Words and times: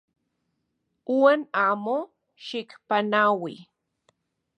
Uan 1.15 1.41
amo 1.65 1.97
xikpanaui. 2.45 3.53